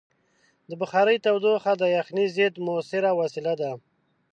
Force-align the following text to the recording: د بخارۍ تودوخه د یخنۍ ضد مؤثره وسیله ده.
د 0.69 0.71
بخارۍ 0.81 1.17
تودوخه 1.25 1.73
د 1.77 1.83
یخنۍ 1.97 2.25
ضد 2.37 2.53
مؤثره 2.67 3.09
وسیله 3.19 3.53
ده. 3.61 3.71